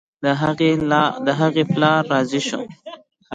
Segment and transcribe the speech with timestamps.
[1.25, 2.61] د هغې پلار راضي شو.